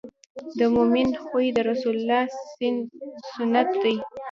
د 0.57 0.59
مؤمن 0.75 1.09
خوی 1.25 1.47
د 1.53 1.57
رسول 1.69 1.95
الله 1.99 2.21
سنت 3.35 3.69
دی. 3.83 3.95